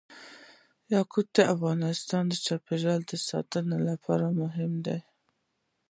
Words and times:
یاقوت 0.93 1.27
د 1.35 1.37
افغانستان 1.55 2.23
د 2.27 2.33
چاپیریال 2.45 3.01
ساتنې 3.29 3.77
لپاره 3.89 4.25
مهم 4.41 4.71
دي. 4.85 4.99